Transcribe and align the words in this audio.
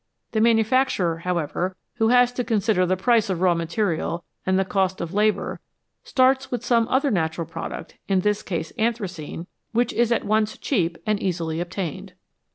The 0.31 0.41
manufacturer, 0.41 1.19
how 1.19 1.37
ever, 1.37 1.75
who 1.97 2.07
has 2.07 2.31
to 2.33 2.43
consider 2.43 2.87
the 2.87 2.97
price 2.97 3.29
of 3.29 3.39
raw 3.39 3.53
material 3.53 4.23
and 4.47 4.57
the 4.57 4.65
cost 4.65 4.99
of 4.99 5.13
labour, 5.13 5.59
starts 6.03 6.49
with 6.49 6.65
some 6.65 6.87
other 6.87 7.11
natural 7.11 7.45
pro 7.45 7.69
duct, 7.69 7.99
in 8.07 8.21
this 8.21 8.41
case 8.41 8.73
anthracene, 8.79 9.45
which 9.73 9.93
is 9.93 10.11
at 10.11 10.25
once 10.25 10.57
cheap 10.57 10.97
and 11.05 11.21
easily 11.21 11.59
obtained. 11.59 12.13